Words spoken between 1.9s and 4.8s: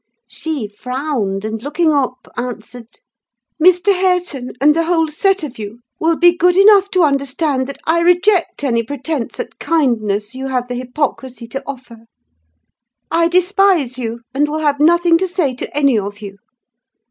up, answered— "'Mr. Hareton, and